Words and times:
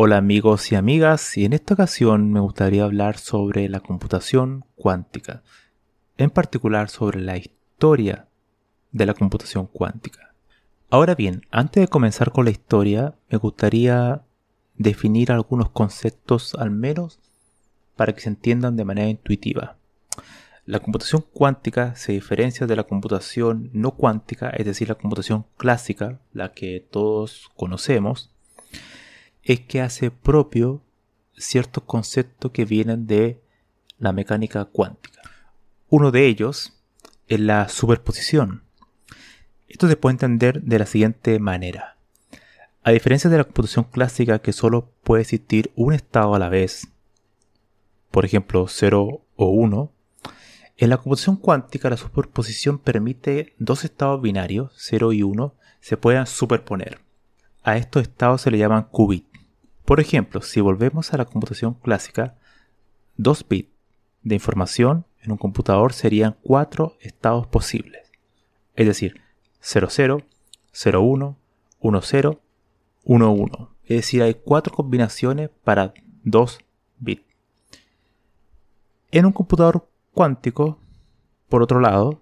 Hola 0.00 0.16
amigos 0.16 0.70
y 0.70 0.76
amigas, 0.76 1.36
y 1.36 1.44
en 1.44 1.52
esta 1.52 1.74
ocasión 1.74 2.30
me 2.30 2.38
gustaría 2.38 2.84
hablar 2.84 3.18
sobre 3.18 3.68
la 3.68 3.80
computación 3.80 4.64
cuántica, 4.76 5.42
en 6.16 6.30
particular 6.30 6.88
sobre 6.88 7.20
la 7.20 7.36
historia 7.36 8.28
de 8.92 9.06
la 9.06 9.14
computación 9.14 9.66
cuántica. 9.66 10.36
Ahora 10.88 11.16
bien, 11.16 11.42
antes 11.50 11.80
de 11.80 11.88
comenzar 11.88 12.30
con 12.30 12.44
la 12.44 12.52
historia, 12.52 13.16
me 13.28 13.38
gustaría 13.38 14.22
definir 14.76 15.32
algunos 15.32 15.70
conceptos 15.70 16.54
al 16.54 16.70
menos 16.70 17.18
para 17.96 18.12
que 18.12 18.20
se 18.20 18.28
entiendan 18.28 18.76
de 18.76 18.84
manera 18.84 19.08
intuitiva. 19.08 19.78
La 20.64 20.78
computación 20.78 21.24
cuántica 21.32 21.96
se 21.96 22.12
diferencia 22.12 22.68
de 22.68 22.76
la 22.76 22.84
computación 22.84 23.68
no 23.72 23.96
cuántica, 23.96 24.50
es 24.50 24.64
decir, 24.64 24.90
la 24.90 24.94
computación 24.94 25.44
clásica, 25.56 26.20
la 26.32 26.52
que 26.52 26.86
todos 26.88 27.50
conocemos, 27.56 28.32
es 29.42 29.60
que 29.60 29.80
hace 29.80 30.10
propio 30.10 30.82
ciertos 31.36 31.84
conceptos 31.84 32.50
que 32.52 32.64
vienen 32.64 33.06
de 33.06 33.40
la 33.98 34.12
mecánica 34.12 34.64
cuántica. 34.64 35.22
Uno 35.88 36.10
de 36.10 36.26
ellos 36.26 36.74
es 37.26 37.40
la 37.40 37.68
superposición. 37.68 38.62
Esto 39.68 39.88
se 39.88 39.96
puede 39.96 40.14
entender 40.14 40.62
de 40.62 40.78
la 40.78 40.86
siguiente 40.86 41.38
manera. 41.38 41.96
A 42.82 42.90
diferencia 42.90 43.28
de 43.28 43.36
la 43.36 43.44
computación 43.44 43.84
clásica 43.84 44.38
que 44.38 44.52
solo 44.52 44.90
puede 45.02 45.22
existir 45.22 45.72
un 45.76 45.92
estado 45.92 46.34
a 46.34 46.38
la 46.38 46.48
vez, 46.48 46.88
por 48.10 48.24
ejemplo 48.24 48.66
0 48.66 49.22
o 49.36 49.46
1, 49.46 49.92
en 50.80 50.90
la 50.90 50.96
computación 50.96 51.36
cuántica 51.36 51.90
la 51.90 51.96
superposición 51.96 52.78
permite 52.78 53.54
dos 53.58 53.84
estados 53.84 54.22
binarios, 54.22 54.72
0 54.76 55.12
y 55.12 55.22
1, 55.22 55.54
se 55.80 55.96
puedan 55.96 56.26
superponer. 56.26 57.00
A 57.62 57.76
estos 57.76 58.02
estados 58.02 58.42
se 58.42 58.50
le 58.50 58.58
llaman 58.58 58.84
qubits. 58.84 59.27
Por 59.88 60.00
ejemplo, 60.00 60.42
si 60.42 60.60
volvemos 60.60 61.14
a 61.14 61.16
la 61.16 61.24
computación 61.24 61.72
clásica, 61.72 62.36
2 63.16 63.48
bits 63.48 63.70
de 64.22 64.34
información 64.34 65.06
en 65.22 65.32
un 65.32 65.38
computador 65.38 65.94
serían 65.94 66.36
4 66.42 66.98
estados 67.00 67.46
posibles. 67.46 68.02
Es 68.74 68.86
decir, 68.86 69.22
00, 69.62 70.26
01, 70.74 71.38
10, 71.80 72.26
11. 73.06 73.48
Es 73.84 73.96
decir, 73.96 74.22
hay 74.22 74.34
4 74.34 74.74
combinaciones 74.74 75.48
para 75.64 75.94
2 76.22 76.58
bits. 76.98 77.24
En 79.10 79.24
un 79.24 79.32
computador 79.32 79.88
cuántico, 80.12 80.82
por 81.48 81.62
otro 81.62 81.80
lado, 81.80 82.20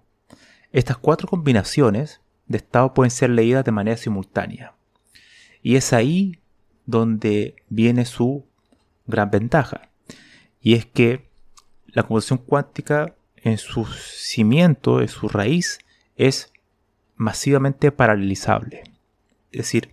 estas 0.71 0.95
4 0.95 1.27
combinaciones 1.27 2.21
de 2.45 2.59
estado 2.59 2.93
pueden 2.93 3.11
ser 3.11 3.31
leídas 3.31 3.65
de 3.65 3.73
manera 3.73 3.97
simultánea. 3.97 4.73
Y 5.61 5.75
es 5.75 5.91
ahí 5.91 6.39
donde 6.87 7.55
viene 7.69 8.05
su 8.05 8.45
gran 9.05 9.29
ventaja. 9.29 9.89
Y 10.59 10.73
es 10.73 10.87
que 10.87 11.27
la 11.85 12.03
computación 12.03 12.39
cuántica 12.39 13.13
en 13.35 13.59
su 13.59 13.85
cimiento, 13.85 15.01
en 15.01 15.07
su 15.07 15.29
raíz, 15.29 15.79
es 16.15 16.51
masivamente 17.15 17.91
paralelizable. 17.91 18.83
Es 19.51 19.59
decir, 19.59 19.91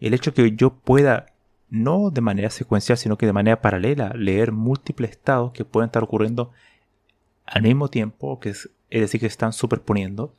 el 0.00 0.14
hecho 0.14 0.34
que 0.34 0.52
yo 0.52 0.70
pueda, 0.74 1.26
no 1.68 2.10
de 2.10 2.20
manera 2.20 2.50
secuencial, 2.50 2.98
sino 2.98 3.16
que 3.16 3.26
de 3.26 3.32
manera 3.32 3.60
paralela, 3.60 4.12
leer 4.14 4.50
múltiples 4.52 5.10
estados 5.10 5.52
que 5.52 5.64
pueden 5.64 5.88
estar 5.88 6.02
ocurriendo 6.02 6.50
al 7.46 7.62
mismo 7.62 7.88
tiempo, 7.88 8.40
que 8.40 8.50
es, 8.50 8.70
decir, 8.88 9.20
que 9.20 9.26
están 9.26 9.52
superponiendo, 9.52 10.34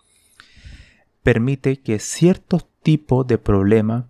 permite 1.24 1.80
que 1.80 2.00
ciertos 2.00 2.66
tipos 2.82 3.28
de 3.28 3.38
problemas 3.38 4.06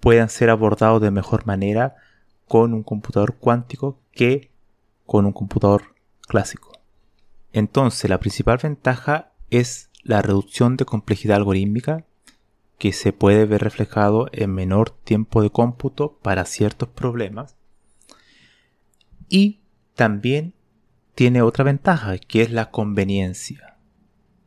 puedan 0.00 0.28
ser 0.28 0.50
abordados 0.50 1.00
de 1.00 1.10
mejor 1.10 1.46
manera 1.46 1.96
con 2.46 2.74
un 2.74 2.82
computador 2.82 3.36
cuántico 3.36 4.00
que 4.12 4.50
con 5.06 5.26
un 5.26 5.32
computador 5.32 5.94
clásico. 6.22 6.72
Entonces, 7.52 8.08
la 8.08 8.18
principal 8.18 8.58
ventaja 8.62 9.32
es 9.50 9.90
la 10.02 10.22
reducción 10.22 10.76
de 10.76 10.84
complejidad 10.84 11.36
algorítmica 11.36 12.04
que 12.78 12.92
se 12.92 13.12
puede 13.12 13.44
ver 13.44 13.62
reflejado 13.62 14.28
en 14.32 14.54
menor 14.54 14.90
tiempo 14.90 15.42
de 15.42 15.50
cómputo 15.50 16.18
para 16.22 16.46
ciertos 16.46 16.88
problemas. 16.88 17.56
Y 19.28 19.60
también 19.94 20.54
tiene 21.14 21.42
otra 21.42 21.64
ventaja, 21.64 22.16
que 22.16 22.40
es 22.40 22.50
la 22.50 22.70
conveniencia. 22.70 23.76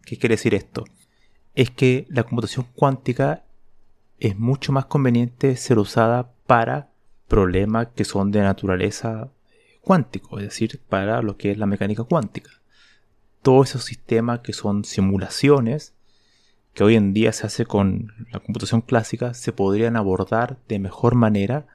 ¿Qué 0.04 0.18
quiere 0.18 0.34
decir 0.34 0.56
esto? 0.56 0.86
Es 1.54 1.70
que 1.70 2.08
la 2.10 2.24
computación 2.24 2.66
cuántica 2.74 3.44
es 4.20 4.38
mucho 4.38 4.72
más 4.72 4.86
conveniente 4.86 5.56
ser 5.56 5.80
usada 5.80 6.32
para 6.48 6.90
problemas 7.28 7.88
que 7.96 8.06
son 8.06 8.32
de 8.32 8.42
naturaleza 8.42 9.32
cuántico, 9.82 10.40
es 10.40 10.46
decir, 10.46 10.80
para 10.88 11.22
lo 11.22 11.38
que 11.38 11.52
es 11.52 11.58
la 11.58 11.66
mecánica 11.66 12.04
cuántica. 12.04 12.52
Todos 13.42 13.70
esos 13.70 13.84
sistemas 13.84 14.40
que 14.40 14.54
son 14.54 14.86
simulaciones, 14.86 15.94
que 16.74 16.84
hoy 16.84 16.96
en 16.96 17.14
día 17.14 17.34
se 17.34 17.46
hace 17.46 17.66
con 17.66 18.14
la 18.32 18.40
computación 18.40 18.82
clásica, 18.82 19.34
se 19.34 19.52
podrían 19.52 19.96
abordar 19.96 20.58
de 20.68 20.80
mejor 20.80 21.16
manera 21.16 21.68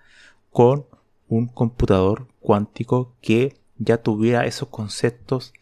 con 0.50 0.86
un 1.28 1.46
computador 1.46 2.28
cuántico 2.40 3.14
que 3.20 3.56
ya 3.76 3.98
tuviera 3.98 4.46
esos 4.46 4.68
conceptos 4.68 5.52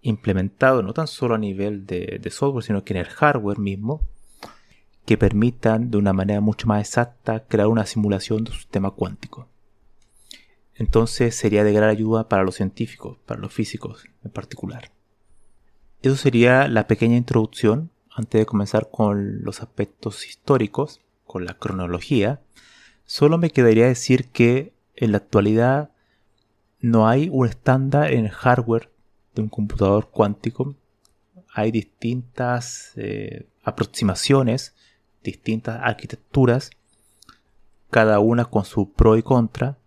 implementados, 0.00 0.84
no 0.84 0.92
tan 0.92 1.08
solo 1.08 1.34
a 1.34 1.38
nivel 1.38 1.84
de, 1.86 2.20
de 2.22 2.30
software, 2.30 2.64
sino 2.64 2.84
que 2.84 2.94
en 2.94 3.00
el 3.00 3.06
hardware 3.06 3.58
mismo, 3.58 4.02
que 5.06 5.16
permitan 5.16 5.90
de 5.90 5.98
una 5.98 6.12
manera 6.12 6.40
mucho 6.40 6.66
más 6.66 6.80
exacta 6.80 7.44
crear 7.46 7.68
una 7.68 7.86
simulación 7.86 8.44
de 8.44 8.50
un 8.50 8.56
sistema 8.56 8.90
cuántico. 8.90 9.48
Entonces 10.74 11.34
sería 11.34 11.64
de 11.64 11.72
gran 11.72 11.88
ayuda 11.88 12.28
para 12.28 12.42
los 12.42 12.56
científicos, 12.56 13.16
para 13.24 13.40
los 13.40 13.52
físicos 13.52 14.04
en 14.24 14.30
particular. 14.30 14.90
Eso 16.02 16.16
sería 16.16 16.68
la 16.68 16.86
pequeña 16.86 17.16
introducción 17.16 17.90
antes 18.14 18.40
de 18.40 18.46
comenzar 18.46 18.90
con 18.90 19.42
los 19.42 19.62
aspectos 19.62 20.26
históricos, 20.26 21.00
con 21.24 21.44
la 21.44 21.54
cronología. 21.54 22.40
Solo 23.04 23.38
me 23.38 23.50
quedaría 23.50 23.86
decir 23.86 24.28
que 24.28 24.74
en 24.96 25.12
la 25.12 25.18
actualidad 25.18 25.90
no 26.80 27.08
hay 27.08 27.28
un 27.32 27.46
estándar 27.46 28.12
en 28.12 28.26
el 28.26 28.30
hardware 28.32 28.90
de 29.34 29.42
un 29.42 29.48
computador 29.48 30.10
cuántico. 30.10 30.74
Hay 31.54 31.70
distintas 31.70 32.92
eh, 32.96 33.46
aproximaciones 33.62 34.74
distintas 35.26 35.80
arquitecturas, 35.82 36.70
cada 37.90 38.20
una 38.20 38.46
con 38.46 38.64
su 38.64 38.92
pro 38.92 39.16
y 39.16 39.22
contra, 39.22 39.78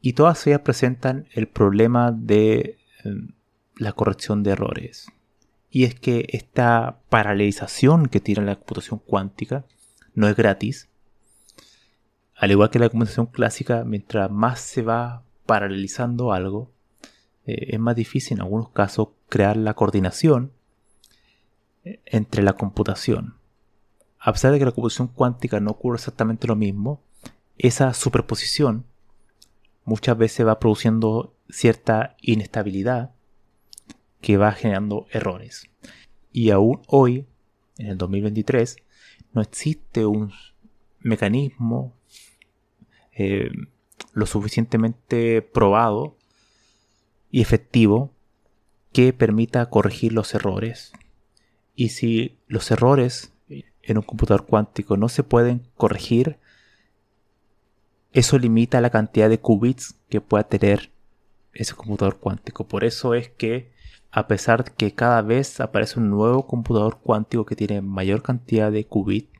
y 0.00 0.14
todas 0.14 0.46
ellas 0.46 0.60
presentan 0.60 1.28
el 1.32 1.46
problema 1.46 2.12
de 2.12 2.78
em, 3.04 3.32
la 3.76 3.92
corrección 3.92 4.42
de 4.42 4.52
errores. 4.52 5.06
Y 5.70 5.84
es 5.84 5.94
que 5.94 6.26
esta 6.30 7.00
paralelización 7.08 8.06
que 8.06 8.20
tiene 8.20 8.44
la 8.44 8.56
computación 8.56 9.00
cuántica 9.04 9.64
no 10.14 10.26
es 10.28 10.36
gratis. 10.36 10.88
Al 12.34 12.50
igual 12.50 12.70
que 12.70 12.78
la 12.78 12.88
computación 12.88 13.26
clásica, 13.26 13.84
mientras 13.84 14.30
más 14.30 14.60
se 14.60 14.82
va 14.82 15.22
paralelizando 15.46 16.32
algo, 16.32 16.72
eh, 17.46 17.68
es 17.74 17.78
más 17.78 17.94
difícil 17.94 18.38
en 18.38 18.42
algunos 18.42 18.70
casos 18.70 19.08
crear 19.28 19.56
la 19.56 19.74
coordinación 19.74 20.52
eh, 21.84 22.00
entre 22.06 22.42
la 22.42 22.54
computación 22.54 23.39
a 24.20 24.32
pesar 24.32 24.52
de 24.52 24.58
que 24.58 24.66
la 24.66 24.72
computación 24.72 25.08
cuántica 25.08 25.60
no 25.60 25.70
ocurre 25.70 25.96
exactamente 25.96 26.46
lo 26.46 26.54
mismo, 26.54 27.02
esa 27.56 27.94
superposición 27.94 28.84
muchas 29.84 30.16
veces 30.16 30.46
va 30.46 30.60
produciendo 30.60 31.34
cierta 31.48 32.16
inestabilidad 32.20 33.12
que 34.20 34.36
va 34.36 34.52
generando 34.52 35.06
errores. 35.10 35.64
Y 36.32 36.50
aún 36.50 36.82
hoy, 36.86 37.26
en 37.78 37.86
el 37.86 37.98
2023, 37.98 38.76
no 39.32 39.40
existe 39.40 40.04
un 40.04 40.32
mecanismo 41.00 41.94
eh, 43.12 43.50
lo 44.12 44.26
suficientemente 44.26 45.40
probado 45.40 46.16
y 47.30 47.40
efectivo 47.40 48.12
que 48.92 49.12
permita 49.14 49.70
corregir 49.70 50.12
los 50.12 50.34
errores. 50.34 50.92
Y 51.74 51.90
si 51.90 52.38
los 52.46 52.70
errores 52.70 53.32
en 53.82 53.98
un 53.98 54.02
computador 54.02 54.46
cuántico 54.46 54.96
no 54.96 55.08
se 55.08 55.22
pueden 55.22 55.62
corregir, 55.76 56.38
eso 58.12 58.38
limita 58.38 58.80
la 58.80 58.90
cantidad 58.90 59.28
de 59.28 59.38
qubits 59.38 59.94
que 60.08 60.20
pueda 60.20 60.44
tener 60.44 60.90
ese 61.52 61.74
computador 61.74 62.18
cuántico. 62.18 62.66
Por 62.66 62.84
eso 62.84 63.14
es 63.14 63.28
que 63.28 63.70
a 64.10 64.26
pesar 64.26 64.64
de 64.64 64.72
que 64.72 64.92
cada 64.92 65.22
vez 65.22 65.60
aparece 65.60 66.00
un 66.00 66.10
nuevo 66.10 66.46
computador 66.46 66.98
cuántico 67.02 67.46
que 67.46 67.56
tiene 67.56 67.80
mayor 67.80 68.22
cantidad 68.22 68.72
de 68.72 68.84
qubits, 68.84 69.30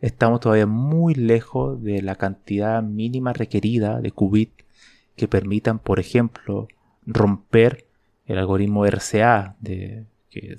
estamos 0.00 0.40
todavía 0.40 0.66
muy 0.66 1.14
lejos 1.14 1.82
de 1.82 2.00
la 2.02 2.14
cantidad 2.14 2.82
mínima 2.82 3.32
requerida 3.32 4.00
de 4.00 4.12
qubits 4.12 4.64
que 5.16 5.28
permitan, 5.28 5.78
por 5.78 5.98
ejemplo, 5.98 6.68
romper 7.04 7.86
el 8.26 8.38
algoritmo 8.38 8.86
RCA, 8.86 9.56
de, 9.60 10.06
que, 10.30 10.56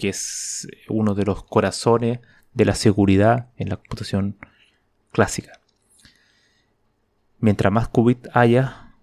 que 0.00 0.08
es 0.08 0.66
uno 0.88 1.14
de 1.14 1.24
los 1.24 1.44
corazones 1.44 2.18
de 2.54 2.64
la 2.64 2.74
seguridad 2.74 3.50
en 3.56 3.68
la 3.68 3.76
computación 3.76 4.36
clásica. 5.12 5.52
Mientras 7.38 7.72
más 7.72 7.88
qubits 7.88 8.28
haya, 8.34 8.94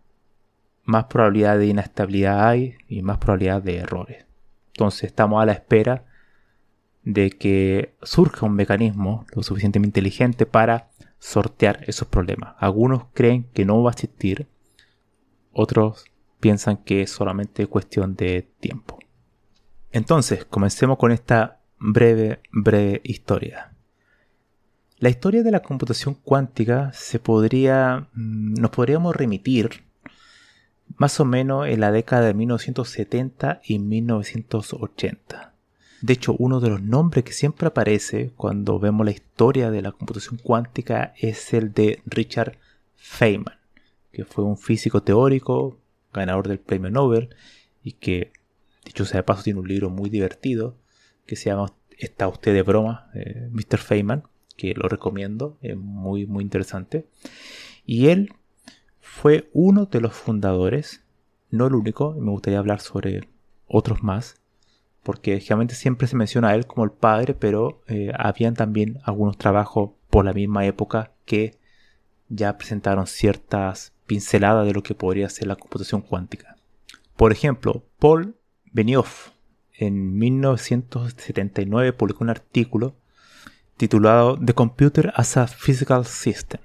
más 0.83 1.05
probabilidad 1.05 1.57
de 1.57 1.67
inestabilidad 1.67 2.47
hay 2.47 2.75
y 2.87 3.01
más 3.01 3.17
probabilidad 3.19 3.61
de 3.61 3.77
errores. 3.77 4.25
Entonces 4.73 5.05
estamos 5.05 5.41
a 5.41 5.45
la 5.45 5.53
espera 5.53 6.05
de 7.03 7.29
que 7.29 7.95
surja 8.03 8.45
un 8.45 8.53
mecanismo 8.53 9.25
lo 9.33 9.43
suficientemente 9.43 9.99
inteligente 9.99 10.45
para 10.45 10.89
sortear 11.19 11.83
esos 11.87 12.07
problemas. 12.07 12.55
Algunos 12.59 13.05
creen 13.13 13.47
que 13.53 13.65
no 13.65 13.81
va 13.81 13.91
a 13.91 13.93
existir, 13.93 14.47
otros 15.51 16.05
piensan 16.39 16.77
que 16.77 17.01
es 17.01 17.11
solamente 17.11 17.65
cuestión 17.67 18.15
de 18.15 18.47
tiempo. 18.59 18.99
Entonces, 19.97 20.45
comencemos 20.45 20.99
con 20.99 21.11
esta 21.11 21.59
breve, 21.79 22.39
breve 22.51 23.01
historia. 23.03 23.73
La 24.99 25.09
historia 25.09 25.41
de 25.41 25.49
la 25.49 25.63
computación 25.63 26.13
cuántica 26.13 26.91
se 26.93 27.17
podría, 27.17 28.07
mm, 28.13 28.53
nos 28.61 28.69
podríamos 28.69 29.15
remitir 29.15 29.85
más 30.97 31.19
o 31.19 31.25
menos 31.25 31.67
en 31.67 31.79
la 31.79 31.91
década 31.91 32.27
de 32.27 32.35
1970 32.35 33.59
y 33.63 33.79
1980. 33.79 35.55
De 36.01 36.13
hecho, 36.13 36.35
uno 36.37 36.59
de 36.59 36.69
los 36.69 36.83
nombres 36.83 37.23
que 37.23 37.33
siempre 37.33 37.67
aparece 37.67 38.31
cuando 38.35 38.77
vemos 38.77 39.03
la 39.03 39.13
historia 39.13 39.71
de 39.71 39.81
la 39.81 39.93
computación 39.93 40.37
cuántica 40.37 41.15
es 41.17 41.55
el 41.55 41.73
de 41.73 42.03
Richard 42.05 42.59
Feynman, 42.97 43.57
que 44.11 44.25
fue 44.25 44.43
un 44.43 44.59
físico 44.59 45.01
teórico, 45.01 45.79
ganador 46.13 46.47
del 46.47 46.59
premio 46.59 46.91
Nobel, 46.91 47.29
y 47.83 47.93
que, 47.93 48.31
dicho 48.87 49.05
sea 49.05 49.19
de 49.19 49.23
paso, 49.23 49.43
tiene 49.43 49.59
un 49.59 49.67
libro 49.67 49.89
muy 49.89 50.09
divertido 50.09 50.77
que 51.25 51.35
se 51.35 51.49
llama 51.49 51.73
Está 51.97 52.27
usted 52.27 52.53
de 52.53 52.61
broma, 52.61 53.09
eh, 53.15 53.49
Mr. 53.51 53.79
Feynman, 53.79 54.23
que 54.55 54.73
lo 54.73 54.87
recomiendo, 54.87 55.57
es 55.61 55.75
muy, 55.75 56.25
muy 56.25 56.43
interesante. 56.43 57.07
Y 57.85 58.07
él 58.07 58.33
fue 58.99 59.49
uno 59.53 59.85
de 59.85 60.01
los 60.01 60.13
fundadores, 60.13 61.03
no 61.49 61.67
el 61.67 61.73
único, 61.73 62.13
me 62.13 62.31
gustaría 62.31 62.59
hablar 62.59 62.81
sobre 62.81 63.27
otros 63.67 64.03
más, 64.03 64.41
porque 65.03 65.39
generalmente 65.39 65.75
siempre 65.75 66.07
se 66.07 66.15
menciona 66.15 66.49
a 66.49 66.55
él 66.55 66.67
como 66.67 66.83
el 66.83 66.91
padre, 66.91 67.33
pero 67.33 67.81
eh, 67.87 68.11
habían 68.17 68.53
también 68.53 68.99
algunos 69.03 69.37
trabajos 69.37 69.91
por 70.09 70.25
la 70.25 70.33
misma 70.33 70.65
época 70.65 71.13
que 71.25 71.57
ya 72.29 72.57
presentaron 72.57 73.07
ciertas 73.07 73.93
pinceladas 74.05 74.65
de 74.65 74.73
lo 74.73 74.83
que 74.83 74.95
podría 74.95 75.29
ser 75.29 75.47
la 75.47 75.55
computación 75.55 76.01
cuántica. 76.01 76.57
Por 77.15 77.31
ejemplo, 77.31 77.83
Paul 77.99 78.36
Benioff 78.71 79.29
en 79.73 80.17
1979 80.17 81.93
publicó 81.93 82.23
un 82.23 82.29
artículo 82.29 82.95
titulado 83.77 84.37
The 84.37 84.53
Computer 84.53 85.13
as 85.15 85.37
a 85.37 85.47
Physical 85.47 86.05
System 86.05 86.61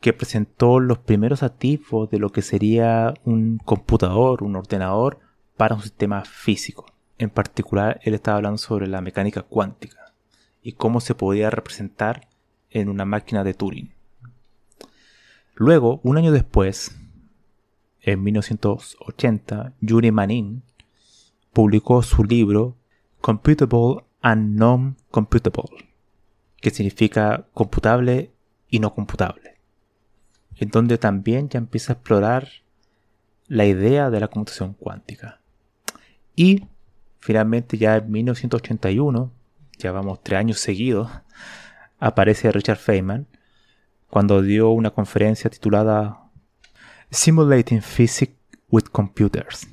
que 0.00 0.12
presentó 0.12 0.80
los 0.80 0.98
primeros 0.98 1.42
atisbos 1.42 2.10
de 2.10 2.18
lo 2.18 2.30
que 2.30 2.42
sería 2.42 3.14
un 3.24 3.58
computador, 3.58 4.42
un 4.42 4.56
ordenador 4.56 5.20
para 5.56 5.76
un 5.76 5.82
sistema 5.82 6.24
físico. 6.24 6.86
En 7.18 7.30
particular, 7.30 8.00
él 8.02 8.14
estaba 8.14 8.38
hablando 8.38 8.58
sobre 8.58 8.88
la 8.88 9.00
mecánica 9.00 9.42
cuántica 9.42 10.12
y 10.60 10.72
cómo 10.72 11.00
se 11.00 11.14
podía 11.14 11.50
representar 11.50 12.28
en 12.70 12.88
una 12.88 13.04
máquina 13.04 13.44
de 13.44 13.54
Turing. 13.54 13.92
Luego, 15.54 16.00
un 16.02 16.18
año 16.18 16.32
después, 16.32 16.98
en 18.00 18.24
1980, 18.24 19.74
Yuri 19.80 20.10
Manin 20.10 20.64
publicó 21.52 22.02
su 22.02 22.24
libro 22.24 22.76
Computable 23.20 24.04
and 24.20 24.58
Non-Computable, 24.58 25.88
que 26.60 26.70
significa 26.70 27.46
computable 27.52 28.32
y 28.68 28.78
no 28.78 28.94
computable 28.94 29.52
en 30.62 30.70
donde 30.70 30.96
también 30.96 31.48
ya 31.48 31.58
empieza 31.58 31.92
a 31.92 31.96
explorar 31.96 32.48
la 33.48 33.66
idea 33.66 34.10
de 34.10 34.20
la 34.20 34.28
computación 34.28 34.74
cuántica. 34.74 35.40
Y 36.36 36.68
finalmente 37.18 37.76
ya 37.78 37.96
en 37.96 38.10
1981, 38.10 39.32
ya 39.78 39.90
vamos 39.90 40.22
tres 40.22 40.38
años 40.38 40.60
seguidos, 40.60 41.10
aparece 41.98 42.52
Richard 42.52 42.78
Feynman 42.78 43.26
cuando 44.08 44.40
dio 44.40 44.70
una 44.70 44.90
conferencia 44.90 45.50
titulada 45.50 46.30
Simulating 47.10 47.82
Physics 47.82 48.36
with 48.70 48.84
Computers, 48.84 49.66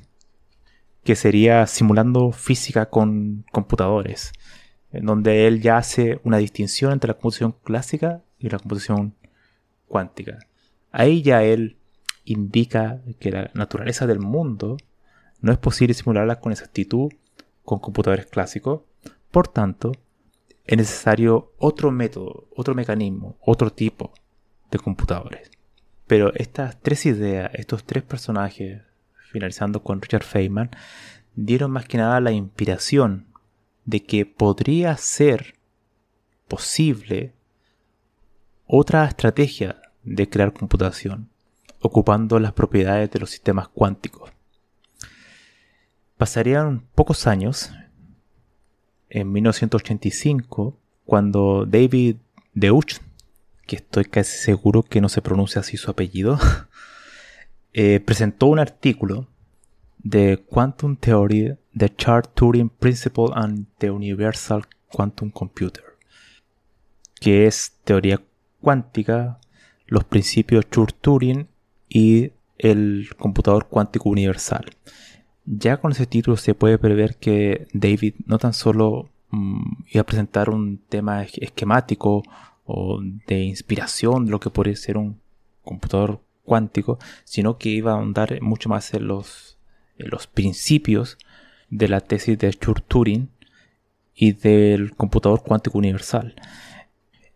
que 1.04 1.16
sería 1.16 1.66
simulando 1.66 2.32
física 2.32 2.86
con 2.86 3.44
computadores, 3.52 4.32
en 4.92 5.06
donde 5.06 5.46
él 5.46 5.60
ya 5.60 5.78
hace 5.78 6.20
una 6.24 6.38
distinción 6.38 6.92
entre 6.92 7.08
la 7.08 7.14
computación 7.14 7.54
clásica 7.62 8.22
y 8.38 8.48
la 8.48 8.58
computación 8.58 9.14
cuántica. 9.86 10.38
Ahí 10.92 11.22
ya 11.22 11.42
él 11.42 11.76
indica 12.24 13.00
que 13.18 13.30
la 13.30 13.50
naturaleza 13.54 14.06
del 14.06 14.20
mundo 14.20 14.76
no 15.40 15.52
es 15.52 15.58
posible 15.58 15.94
simularla 15.94 16.40
con 16.40 16.52
exactitud 16.52 17.10
con 17.64 17.78
computadores 17.78 18.26
clásicos. 18.26 18.82
Por 19.30 19.48
tanto, 19.48 19.92
es 20.64 20.76
necesario 20.76 21.52
otro 21.58 21.90
método, 21.90 22.48
otro 22.54 22.74
mecanismo, 22.74 23.36
otro 23.40 23.72
tipo 23.72 24.12
de 24.70 24.78
computadores. 24.78 25.50
Pero 26.06 26.34
estas 26.34 26.80
tres 26.80 27.06
ideas, 27.06 27.50
estos 27.54 27.84
tres 27.84 28.02
personajes, 28.02 28.82
finalizando 29.30 29.82
con 29.82 30.02
Richard 30.02 30.24
Feynman, 30.24 30.70
dieron 31.34 31.70
más 31.70 31.86
que 31.86 31.98
nada 31.98 32.20
la 32.20 32.32
inspiración 32.32 33.26
de 33.84 34.04
que 34.04 34.26
podría 34.26 34.96
ser 34.96 35.54
posible 36.48 37.32
otra 38.66 39.04
estrategia 39.04 39.80
de 40.02 40.28
crear 40.28 40.52
computación, 40.52 41.28
ocupando 41.80 42.38
las 42.38 42.52
propiedades 42.52 43.10
de 43.10 43.20
los 43.20 43.30
sistemas 43.30 43.68
cuánticos. 43.68 44.30
Pasarían 46.16 46.86
pocos 46.94 47.26
años, 47.26 47.72
en 49.08 49.32
1985, 49.32 50.78
cuando 51.04 51.66
David 51.66 52.16
Deutsch, 52.54 52.98
que 53.66 53.76
estoy 53.76 54.04
casi 54.04 54.38
seguro 54.38 54.82
que 54.82 55.00
no 55.00 55.08
se 55.08 55.22
pronuncia 55.22 55.60
así 55.60 55.76
su 55.76 55.90
apellido, 55.90 56.38
eh, 57.72 58.00
presentó 58.00 58.46
un 58.46 58.58
artículo 58.58 59.28
de 59.98 60.42
Quantum 60.48 60.96
Theory, 60.96 61.56
The 61.76 61.94
Chart 61.94 62.28
Turing 62.34 62.68
Principle 62.68 63.28
and 63.34 63.66
the 63.78 63.90
Universal 63.90 64.64
Quantum 64.92 65.30
Computer, 65.30 65.84
que 67.20 67.46
es 67.46 67.76
teoría 67.84 68.20
cuántica 68.60 69.38
los 69.86 70.04
principios 70.04 70.68
Church-Turing 70.70 71.48
y 71.88 72.32
el 72.58 73.08
computador 73.18 73.66
cuántico 73.68 74.08
universal. 74.08 74.64
Ya 75.44 75.78
con 75.78 75.92
ese 75.92 76.06
título 76.06 76.36
se 76.36 76.54
puede 76.54 76.78
prever 76.78 77.16
que 77.16 77.66
David 77.72 78.14
no 78.26 78.38
tan 78.38 78.52
solo 78.52 79.08
mm, 79.30 79.84
iba 79.88 80.02
a 80.02 80.06
presentar 80.06 80.50
un 80.50 80.78
tema 80.88 81.24
esquemático 81.24 82.22
o 82.64 83.00
de 83.26 83.42
inspiración 83.42 84.26
de 84.26 84.30
lo 84.30 84.40
que 84.40 84.50
podría 84.50 84.76
ser 84.76 84.96
un 84.96 85.18
computador 85.62 86.20
cuántico, 86.44 86.98
sino 87.24 87.58
que 87.58 87.68
iba 87.68 87.92
a 87.92 87.94
ahondar 87.94 88.40
mucho 88.42 88.68
más 88.68 88.92
en 88.94 89.06
los, 89.06 89.58
los 89.96 90.26
principios 90.26 91.18
de 91.70 91.88
la 91.88 92.00
tesis 92.00 92.38
de 92.38 92.50
Church-Turing 92.50 93.28
y 94.14 94.32
del 94.32 94.94
computador 94.96 95.42
cuántico 95.42 95.78
universal. 95.78 96.34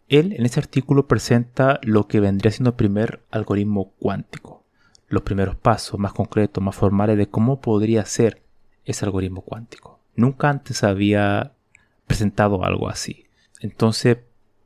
Él 0.08 0.34
en 0.36 0.44
ese 0.44 0.60
artículo 0.60 1.06
presenta 1.06 1.80
lo 1.82 2.06
que 2.08 2.20
vendría 2.20 2.52
siendo 2.52 2.70
el 2.70 2.76
primer 2.76 3.24
algoritmo 3.30 3.92
cuántico, 3.98 4.64
los 5.08 5.22
primeros 5.22 5.56
pasos 5.56 5.98
más 5.98 6.12
concretos, 6.12 6.62
más 6.62 6.76
formales 6.76 7.16
de 7.16 7.28
cómo 7.28 7.60
podría 7.60 8.04
ser 8.04 8.42
ese 8.84 9.04
algoritmo 9.04 9.40
cuántico. 9.40 10.00
Nunca 10.14 10.50
antes 10.50 10.84
había 10.84 11.52
presentado 12.06 12.64
algo 12.64 12.88
así. 12.88 13.26
Entonces 13.60 14.18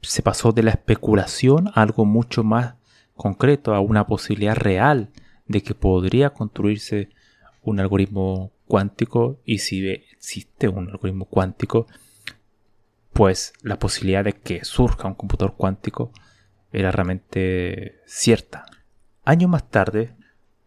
se 0.02 0.22
pasó 0.22 0.52
de 0.52 0.62
la 0.62 0.70
especulación 0.70 1.68
a 1.68 1.82
algo 1.82 2.04
mucho 2.04 2.42
más 2.42 2.74
concreto, 3.18 3.74
a 3.74 3.80
una 3.80 4.06
posibilidad 4.06 4.56
real 4.56 5.10
de 5.46 5.62
que 5.62 5.74
podría 5.74 6.30
construirse 6.30 7.10
un 7.62 7.80
algoritmo 7.80 8.52
cuántico 8.66 9.40
y 9.44 9.58
si 9.58 9.86
existe 9.88 10.68
un 10.68 10.88
algoritmo 10.88 11.26
cuántico, 11.26 11.86
pues 13.12 13.52
la 13.62 13.78
posibilidad 13.78 14.24
de 14.24 14.32
que 14.32 14.64
surja 14.64 15.08
un 15.08 15.14
computador 15.14 15.54
cuántico 15.56 16.12
era 16.72 16.90
realmente 16.90 18.00
cierta. 18.06 18.64
Años 19.24 19.50
más 19.50 19.68
tarde, 19.70 20.14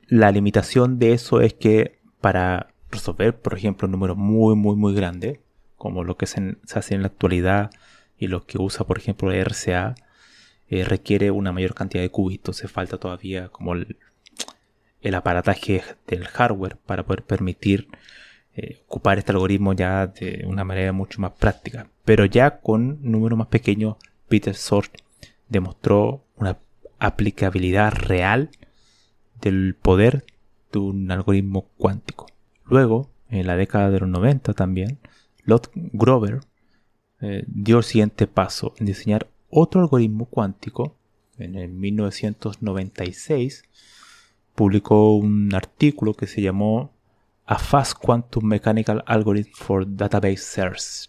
la 0.08 0.32
limitación 0.32 0.98
de 0.98 1.12
eso 1.12 1.40
es 1.40 1.54
que 1.54 2.00
para 2.20 2.74
resolver, 2.90 3.38
por 3.38 3.56
ejemplo, 3.56 3.86
un 3.86 3.92
número 3.92 4.16
muy, 4.16 4.56
muy, 4.56 4.76
muy 4.76 4.94
grande, 4.94 5.40
como 5.76 6.04
lo 6.04 6.16
que 6.16 6.26
se, 6.26 6.56
hace 6.74 6.94
en 6.94 7.02
la 7.02 7.08
actualidad 7.08 7.70
y 8.18 8.26
lo 8.26 8.44
que 8.44 8.58
usa, 8.60 8.86
por 8.86 8.98
ejemplo, 8.98 9.32
RCA, 9.32 9.94
eh, 10.68 10.84
requiere 10.84 11.30
una 11.30 11.52
mayor 11.52 11.74
cantidad 11.74 12.02
de 12.02 12.10
cubitos. 12.10 12.56
Se 12.56 12.68
falta 12.68 12.98
todavía 12.98 13.48
como 13.48 13.74
el, 13.74 13.96
aparataje 15.14 15.82
del 16.06 16.26
hardware 16.26 16.76
para 16.76 17.04
poder 17.04 17.22
permitir 17.22 17.88
eh, 18.54 18.82
ocupar 18.86 19.18
este 19.18 19.32
algoritmo 19.32 19.72
ya 19.72 20.06
de 20.06 20.44
una 20.46 20.64
manera 20.64 20.92
mucho 20.92 21.20
más 21.20 21.32
práctica. 21.32 21.88
Pero 22.04 22.24
ya 22.24 22.60
con 22.60 22.98
números 23.02 23.38
más 23.38 23.48
pequeños, 23.48 23.96
Peter 24.28 24.54
Sort 24.54 24.92
demostró 25.48 26.24
una 26.36 26.58
aplicabilidad 26.98 27.92
real 27.92 28.50
del 29.40 29.74
poder 29.74 30.24
de 30.72 30.78
un 30.78 31.10
algoritmo 31.10 31.68
cuántico. 31.76 32.26
Luego, 32.64 33.10
en 33.28 33.46
la 33.46 33.56
década 33.56 33.90
de 33.90 34.00
los 34.00 34.08
90 34.08 34.52
también, 34.54 34.98
Lot 35.44 35.70
Grover 35.74 36.40
eh, 37.20 37.44
dio 37.46 37.78
el 37.78 37.84
siguiente 37.84 38.26
paso 38.26 38.74
en 38.78 38.86
diseñar 38.86 39.28
otro 39.48 39.80
algoritmo 39.80 40.26
cuántico. 40.26 40.96
En 41.38 41.56
el 41.56 41.70
1996 41.70 43.64
publicó 44.60 45.16
un 45.16 45.54
artículo 45.54 46.12
que 46.12 46.26
se 46.26 46.42
llamó 46.42 46.92
A 47.46 47.58
Fast 47.58 47.94
Quantum 47.94 48.44
Mechanical 48.44 49.02
Algorithm 49.06 49.52
for 49.54 49.96
Database 49.96 50.36
Search, 50.36 51.08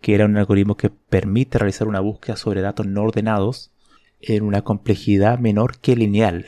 que 0.00 0.14
era 0.14 0.24
un 0.24 0.36
algoritmo 0.36 0.76
que 0.76 0.90
permite 0.90 1.58
realizar 1.58 1.88
una 1.88 1.98
búsqueda 1.98 2.36
sobre 2.36 2.60
datos 2.60 2.86
no 2.86 3.02
ordenados 3.02 3.72
en 4.20 4.44
una 4.44 4.62
complejidad 4.62 5.40
menor 5.40 5.78
que 5.78 5.96
lineal. 5.96 6.46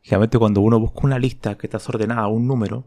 Generalmente 0.00 0.38
cuando 0.38 0.62
uno 0.62 0.80
busca 0.80 1.00
una 1.02 1.18
lista 1.18 1.58
que 1.58 1.66
está 1.66 1.76
desordenada, 1.76 2.28
un 2.28 2.46
número, 2.46 2.86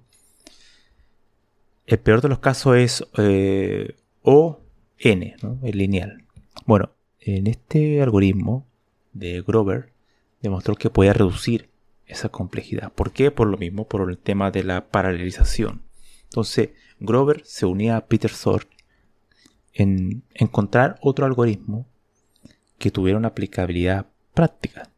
el 1.86 2.00
peor 2.00 2.22
de 2.22 2.29
los 2.29 2.39
casos 2.39 2.77
es 2.77 3.05
eh, 3.19 3.95
O, 4.24 4.62
N, 4.98 5.36
el 5.62 5.77
lineal. 5.77 6.24
Bueno, 6.65 6.89
en 7.19 7.45
este 7.45 8.01
algoritmo 8.01 8.65
de 9.13 9.43
Grover 9.43 9.93
demostró 10.41 10.74
que 10.74 10.89
podía 10.89 11.13
reducir 11.13 11.75
esa 12.08 12.30
complejidad. 12.30 12.92
¿Por 12.94 13.12
qué? 13.12 13.32
Por 13.32 13.48
lo 13.48 13.58
mismo, 13.58 13.88
por 13.88 14.10
el 14.10 14.18
tema 14.18 14.52
de 14.52 14.64
la 14.64 14.88
paralelización. 14.90 15.84
Entonces, 16.26 16.70
Grover 17.00 17.42
se 17.46 17.66
unía 17.66 17.98
a 17.98 18.06
Peter 18.08 18.32
Thorpe 18.32 18.76
en 19.74 20.24
encontrar 20.34 20.98
otro 21.02 21.26
algoritmo 21.26 21.88
que 22.78 22.92
tuviera 22.92 23.18
una 23.18 23.30
aplicabilidad 23.30 24.08
práctica. 24.34 24.90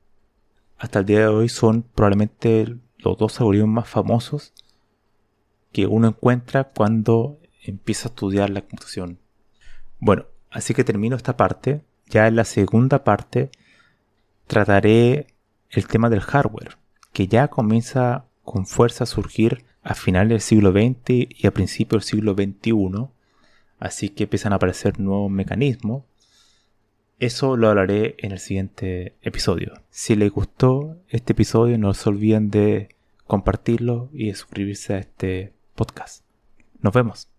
Hasta 0.78 1.00
el 1.00 1.06
día 1.06 1.20
de 1.20 1.28
hoy 1.28 1.50
son 1.50 1.84
probablemente 1.84 2.78
los 2.98 3.18
dos 3.18 3.40
algoritmos 3.40 3.70
más 3.70 3.90
famosos 3.90 4.54
que 5.72 5.88
uno 5.88 6.08
encuentra 6.08 6.66
cuando 6.66 7.40
empieza 7.64 8.08
a 8.08 8.12
estudiar 8.12 8.50
la 8.50 8.62
computación. 8.62 9.20
Bueno, 10.00 10.26
así 10.50 10.74
que 10.74 10.84
termino 10.84 11.16
esta 11.16 11.38
parte. 11.38 11.84
Ya 12.08 12.28
en 12.28 12.36
la 12.36 12.46
segunda 12.46 13.04
parte 13.04 13.52
trataré 14.46 15.28
el 15.70 15.88
tema 15.88 16.10
del 16.10 16.22
hardware, 16.22 16.78
que 17.18 17.28
ya 17.28 17.48
comienza 17.48 18.26
con 18.44 18.68
fuerza 18.68 19.06
a 19.06 19.08
surgir 19.08 19.66
a 19.82 19.96
finales 19.96 20.30
del 20.30 20.42
siglo 20.42 20.72
XX 20.72 21.28
y 21.36 21.48
a 21.48 21.52
principios 21.52 22.04
del 22.04 22.10
siglo 22.12 22.34
XXI. 22.36 23.08
Así 23.80 24.10
que 24.10 24.26
empiezan 24.26 24.54
a 24.54 24.58
aparecer 24.58 25.00
nuevos 25.00 25.32
mecanismos. 25.32 26.04
Eso 27.18 27.58
lo 27.58 27.70
hablaré 27.70 28.18
en 28.20 28.34
el 28.34 28.38
siguiente 28.38 29.16
episodio. 29.24 29.82
Si 29.90 30.16
les 30.16 30.30
gustó 30.30 30.96
este 31.10 31.34
episodio, 31.34 31.80
no 31.80 31.96
se 31.96 32.08
olviden 32.08 32.52
de 32.52 32.90
compartirlo 33.26 34.12
y 34.14 34.32
suscribirse 34.36 34.94
a 34.94 35.00
este 35.00 35.54
podcast. 35.74 36.24
Nos 36.82 36.94
vemos. 36.94 37.30